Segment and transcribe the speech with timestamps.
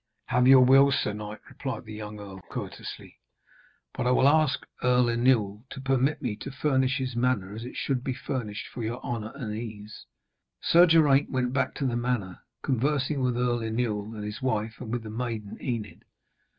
[0.29, 3.19] 'Have your will, sir knight,' replied the young earl courteously.
[3.93, 7.75] 'But I will ask Earl Inewl to permit me to furnish his manor as it
[7.75, 10.07] should be furnished for your honour and ease.'
[10.59, 14.91] Sir Geraint went back to the manor, conversing with Earl Inewl and his wife, and
[14.91, 16.03] with the maiden Enid.